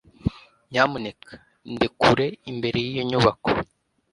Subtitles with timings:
[0.71, 1.31] nyamuneka
[1.73, 3.49] ndekure imbere y'iyo nyubako